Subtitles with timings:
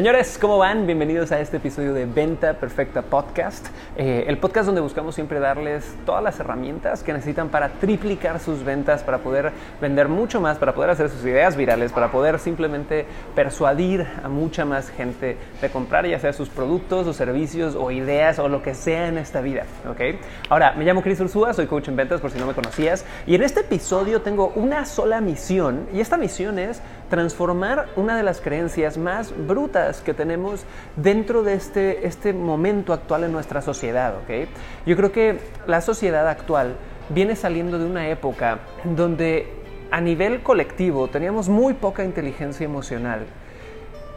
[0.00, 0.86] Señores, ¿cómo van?
[0.86, 3.66] Bienvenidos a este episodio de Venta Perfecta Podcast,
[3.98, 8.64] eh, el podcast donde buscamos siempre darles todas las herramientas que necesitan para triplicar sus
[8.64, 13.04] ventas, para poder vender mucho más, para poder hacer sus ideas virales, para poder simplemente
[13.34, 18.38] persuadir a mucha más gente de comprar ya sea sus productos o servicios o ideas
[18.38, 20.18] o lo que sea en esta vida, ¿ok?
[20.48, 23.34] Ahora, me llamo Chris Ursúa, soy coach en ventas por si no me conocías y
[23.34, 28.40] en este episodio tengo una sola misión y esta misión es transformar una de las
[28.40, 30.64] creencias más brutas que tenemos
[30.96, 34.14] dentro de este, este momento actual en nuestra sociedad.
[34.22, 34.48] ¿okay?
[34.86, 36.76] Yo creo que la sociedad actual
[37.08, 39.48] viene saliendo de una época donde
[39.90, 43.26] a nivel colectivo teníamos muy poca inteligencia emocional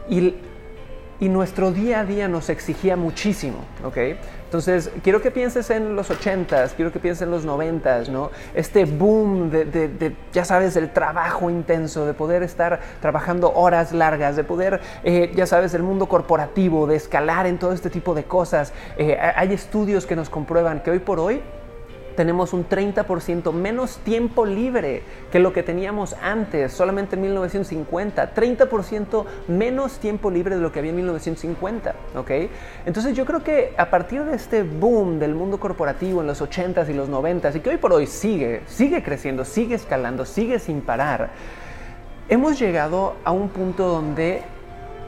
[0.08, 0.34] y,
[1.20, 3.58] y nuestro día a día nos exigía muchísimo.
[3.84, 4.18] ¿okay?
[4.44, 8.30] Entonces, quiero que pienses en los 80s, quiero que pienses en los 90s, ¿no?
[8.54, 14.44] Este boom de, ya sabes, el trabajo intenso, de poder estar trabajando horas largas, de
[14.44, 18.72] poder, eh, ya sabes, el mundo corporativo, de escalar en todo este tipo de cosas.
[18.96, 21.42] Eh, hay estudios que nos comprueban que hoy por hoy
[22.16, 28.34] tenemos un 30% menos tiempo libre que lo que teníamos antes, solamente en 1950.
[28.34, 32.30] 30% menos tiempo libre de lo que había en 1950, ¿ok?
[32.86, 36.88] Entonces yo creo que a partir de este boom del mundo corporativo en los 80s
[36.88, 40.80] y los 90s, y que hoy por hoy sigue, sigue creciendo, sigue escalando, sigue sin
[40.80, 41.30] parar,
[42.28, 44.42] hemos llegado a un punto donde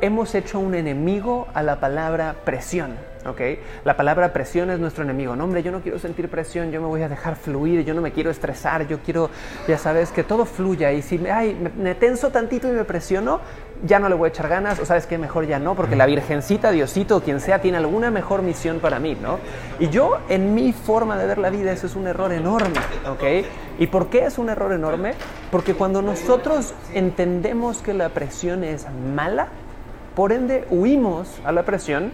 [0.01, 3.16] hemos hecho un enemigo a la palabra presión.
[3.29, 3.61] ¿Okay?
[3.85, 5.37] La palabra presión es nuestro enemigo.
[5.37, 8.01] No, hombre, yo no quiero sentir presión, yo me voy a dejar fluir, yo no
[8.01, 9.31] me quiero estresar, yo quiero,
[9.69, 10.93] ya sabes, que todo fluya.
[10.93, 13.41] Y si ay, me, me tenso tantito y me presiono,
[13.85, 16.07] ya no le voy a echar ganas, o sabes que mejor ya no, porque la
[16.07, 19.39] Virgencita, Diosito, quien sea, tiene alguna mejor misión para mí, ¿no?
[19.79, 23.47] Y yo, en mi forma de ver la vida, eso es un error enorme, ¿ok?
[23.79, 25.15] ¿Y por qué es un error enorme?
[25.51, 29.49] Porque cuando nosotros entendemos que la presión es mala,
[30.15, 32.11] por ende huimos a la presión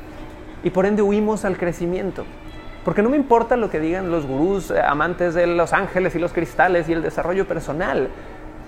[0.62, 2.24] y por ende huimos al crecimiento.
[2.84, 6.32] Porque no me importa lo que digan los gurús amantes de los ángeles y los
[6.32, 8.08] cristales y el desarrollo personal.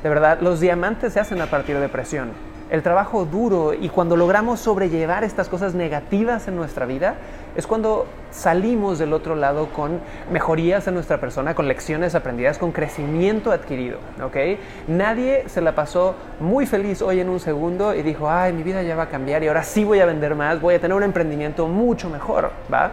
[0.02, 2.30] De verdad, los diamantes se hacen a partir de presión.
[2.74, 7.14] El trabajo duro y cuando logramos sobrellevar estas cosas negativas en nuestra vida
[7.54, 10.00] es cuando salimos del otro lado con
[10.32, 13.98] mejorías en nuestra persona, con lecciones aprendidas, con crecimiento adquirido.
[14.20, 14.58] ¿ok?
[14.88, 18.82] Nadie se la pasó muy feliz hoy en un segundo y dijo, ay, mi vida
[18.82, 21.04] ya va a cambiar y ahora sí voy a vender más, voy a tener un
[21.04, 22.50] emprendimiento mucho mejor.
[22.72, 22.90] ¿va?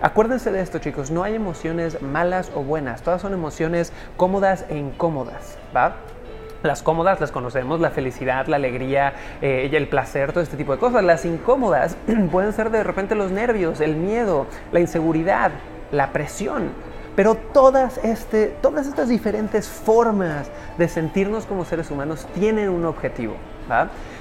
[0.00, 4.78] Acuérdense de esto, chicos, no hay emociones malas o buenas, todas son emociones cómodas e
[4.78, 5.96] incómodas, ¿va?
[6.62, 10.78] Las cómodas las conocemos, la felicidad, la alegría, eh, el placer, todo este tipo de
[10.78, 11.04] cosas.
[11.04, 11.96] Las incómodas
[12.32, 15.52] pueden ser de repente los nervios, el miedo, la inseguridad,
[15.92, 16.70] la presión.
[17.14, 23.34] Pero todas, este, todas estas diferentes formas de sentirnos como seres humanos tienen un objetivo.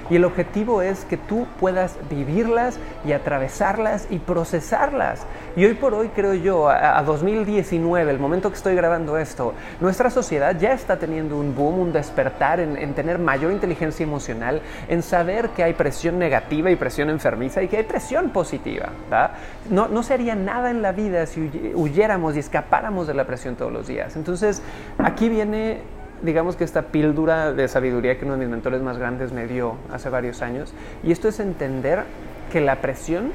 [0.10, 5.26] Y el objetivo es que tú puedas vivirlas y atravesarlas y procesarlas.
[5.56, 9.54] Y hoy por hoy creo yo, a, a, 2019, el momento que estoy grabando esto,
[9.82, 14.62] nuestra sociedad ya está teniendo un boom, un despertar en, en tener mayor inteligencia emocional,
[14.88, 18.90] en saber que hay presión negativa y presión enfermiza y que hay presión positiva.
[19.12, 19.32] ¿va?
[19.70, 23.56] No, no se haría nada en la vida si huyéramos y escapáramos de la presión
[23.56, 24.16] todos los días.
[24.16, 24.62] Entonces,
[24.98, 25.82] aquí viene
[26.22, 29.76] digamos que esta píldora de sabiduría que uno de mis mentores más grandes me dio
[29.92, 30.74] hace varios años.
[31.04, 32.04] Y esto es entender
[32.52, 33.32] que la presión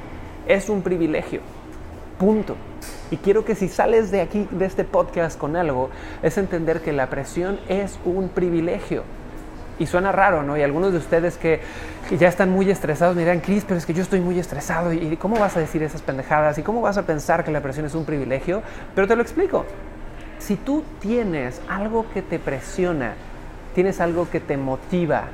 [0.46, 1.40] es un privilegio.
[2.18, 2.56] Punto.
[3.10, 5.90] Y quiero que si sales de aquí, de este podcast con algo,
[6.22, 9.02] es entender que la presión es un privilegio.
[9.78, 10.56] Y suena raro, ¿no?
[10.56, 11.60] Y algunos de ustedes que,
[12.18, 14.92] ya están muy estresados me dirán, Cris, pero es que yo estoy muy estresado.
[14.92, 16.58] ¿Y cómo vas a decir esas pendejadas?
[16.58, 18.62] ¿Y cómo vas a pensar que la presión es un privilegio?
[18.94, 19.64] Pero te lo explico
[20.42, 23.14] si tú tienes algo que te presiona,
[23.74, 25.28] tienes algo que te motiva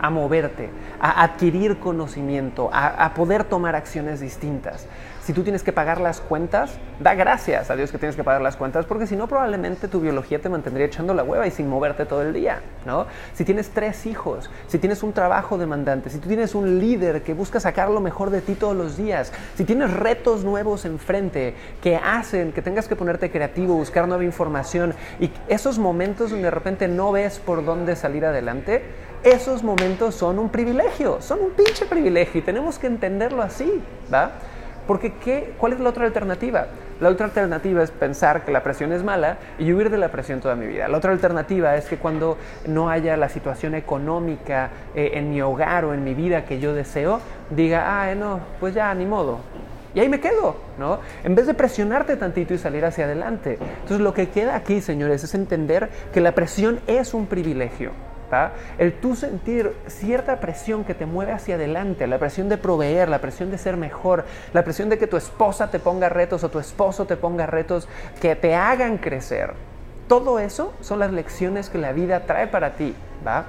[0.00, 4.86] a moverte, a adquirir conocimiento, a, poder tomar acciones distintas.
[5.22, 8.42] Si tú tienes que pagar las cuentas, da gracias a Dios que tienes que pagar
[8.42, 11.68] las cuentas, porque si no, probablemente tu biología te mantendría echando la hueva y sin
[11.68, 13.06] moverte todo el día, ¿no?
[13.32, 17.34] Si tienes tres hijos, si tienes un trabajo demandante, si tú tienes un líder que
[17.34, 21.94] busca sacar lo mejor de ti todos los días, si tienes retos nuevos enfrente que
[21.94, 26.88] hacen que tengas que ponerte creativo, buscar nueva información y esos momentos donde de repente
[26.88, 28.82] no ves por dónde salir adelante,
[29.24, 33.80] esos momentos son un privilegio, son un pinche privilegio y tenemos que entenderlo así,
[34.12, 34.32] ¿va?
[34.86, 36.66] Porque ¿qué, ¿cuál es la otra alternativa?
[37.00, 40.40] La otra alternativa es pensar que la presión es mala y huir de la presión
[40.40, 40.88] toda mi vida.
[40.88, 42.36] La otra alternativa es que cuando
[42.66, 46.74] no haya la situación económica eh, en mi hogar o en mi vida que yo
[46.74, 47.20] deseo,
[47.50, 49.40] diga, ah, no, pues ya, ni modo,
[49.94, 51.00] y ahí me quedo, ¿no?
[51.22, 53.58] En vez de presionarte tantito y salir hacia adelante.
[53.60, 57.90] Entonces lo que queda aquí, señores, es entender que la presión es un privilegio.
[58.78, 63.20] El tú sentir cierta presión que te mueve hacia adelante, la presión de proveer, la
[63.20, 64.24] presión de ser mejor,
[64.54, 67.88] la presión de que tu esposa te ponga retos o tu esposo te ponga retos
[68.20, 69.52] que te hagan crecer.
[70.08, 72.94] Todo eso son las lecciones que la vida trae para ti,
[73.26, 73.44] ¿va?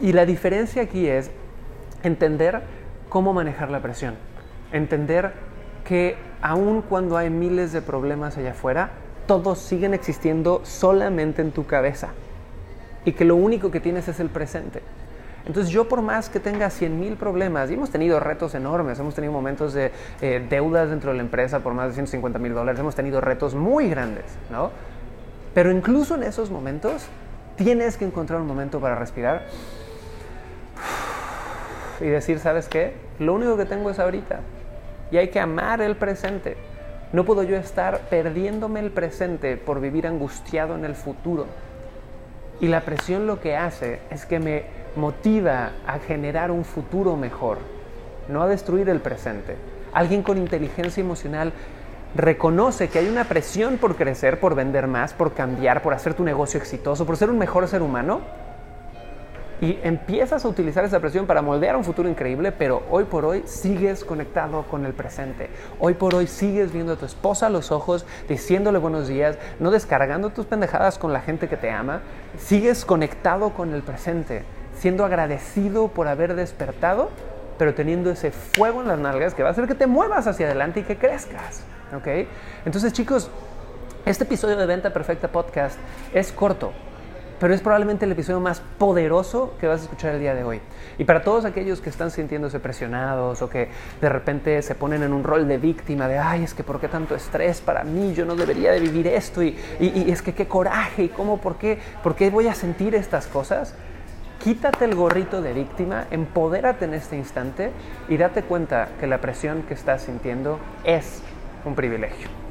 [0.00, 1.30] Y la diferencia aquí es
[2.04, 2.62] entender
[3.08, 4.14] cómo manejar la presión,
[4.72, 5.32] entender
[5.84, 8.90] que aun cuando hay miles de problemas allá afuera,
[9.26, 12.10] todos siguen existiendo solamente en tu cabeza
[13.06, 14.82] y que lo único que tienes es el presente.
[15.46, 19.14] Entonces yo por más que tenga 100 mil problemas, y hemos tenido retos enormes, hemos
[19.14, 22.80] tenido momentos de eh, deudas dentro de la empresa por más de 150 mil dólares,
[22.80, 24.72] hemos tenido retos muy grandes, ¿no?
[25.54, 27.06] Pero incluso en esos momentos
[27.54, 29.44] tienes que encontrar un momento para respirar
[32.00, 32.94] y decir, ¿sabes qué?
[33.20, 34.40] Lo único que tengo es ahorita
[35.12, 36.56] y hay que amar el presente.
[37.12, 41.46] No puedo yo estar perdiéndome el presente por vivir angustiado en el futuro.
[42.60, 44.64] Y la presión lo que hace es que me
[44.96, 47.58] motiva a generar un futuro mejor,
[48.28, 49.56] no a destruir el presente.
[49.92, 51.52] Alguien con inteligencia emocional
[52.14, 56.24] reconoce que hay una presión por crecer, por vender más, por cambiar, por hacer tu
[56.24, 58.20] negocio exitoso, por ser un mejor ser humano,
[59.60, 63.42] y empiezas a utilizar esa presión para moldear un futuro increíble, pero hoy por hoy
[63.46, 65.48] sigues conectado con el presente.
[65.78, 69.70] Hoy por hoy sigues viendo a tu esposa a los ojos, diciéndole buenos días, no
[69.70, 72.02] descargando tus pendejadas con la gente que te ama.
[72.36, 74.44] Sigues conectado con el presente,
[74.74, 77.10] siendo agradecido por haber despertado,
[77.58, 80.46] pero teniendo ese fuego en las nalgas que va a hacer que te muevas hacia
[80.46, 81.64] adelante y que crezcas.
[81.96, 82.28] ¿Ok?
[82.66, 83.30] Entonces, chicos,
[84.04, 85.78] este episodio de Venta Perfecta Podcast
[86.12, 86.72] es corto
[87.38, 90.60] pero es probablemente el episodio más poderoso que vas a escuchar el día de hoy.
[90.98, 93.68] Y para todos aquellos que están sintiéndose presionados o que
[94.00, 96.88] de repente se ponen en un rol de víctima de, ay, es que ¿por qué
[96.88, 98.14] tanto estrés para mí?
[98.14, 101.56] Yo no debería de vivir esto y, y, es que qué coraje y cómo, por
[101.56, 103.74] qué, por qué voy a sentir estas cosas.
[104.42, 107.72] Quítate el gorrito de víctima, empodérate en este instante
[108.08, 111.22] y date cuenta que la presión que estás sintiendo es
[111.64, 112.45] un privilegio.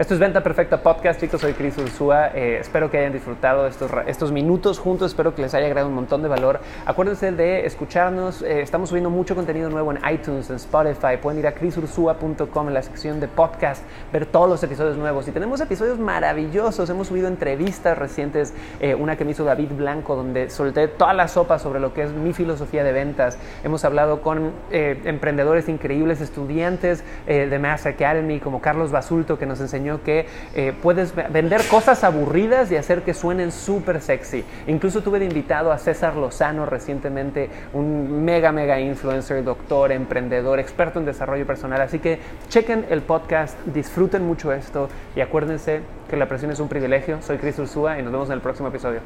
[0.00, 1.42] Esto es Venta Perfecta Podcast, chicos.
[1.42, 2.28] Soy Cris Ursúa.
[2.28, 5.10] Eh, espero que hayan disfrutado estos, estos minutos juntos.
[5.10, 6.58] Espero que les haya agregado un montón de valor.
[6.86, 8.40] Acuérdense de escucharnos.
[8.40, 11.18] Eh, estamos subiendo mucho contenido nuevo en iTunes, en Spotify.
[11.20, 15.28] Pueden ir a crisursua.com en la sección de podcast, ver todos los episodios nuevos.
[15.28, 16.88] Y tenemos episodios maravillosos.
[16.88, 18.54] Hemos subido entrevistas recientes.
[18.80, 22.04] Eh, una que me hizo David Blanco, donde solté toda la sopa sobre lo que
[22.04, 23.36] es mi filosofía de ventas.
[23.64, 29.89] Hemos hablado con emprendedores increíbles, estudiantes de Mass Academy, como Carlos Basulto, que nos enseñó
[29.98, 34.44] que eh, puedes vender cosas aburridas y hacer que suenen súper sexy.
[34.66, 40.98] Incluso tuve de invitado a César Lozano recientemente, un mega, mega influencer, doctor, emprendedor, experto
[40.98, 41.80] en desarrollo personal.
[41.80, 46.68] Así que chequen el podcast, disfruten mucho esto y acuérdense que la presión es un
[46.68, 47.22] privilegio.
[47.22, 49.00] Soy Chris Ursúa y nos vemos en el próximo episodio.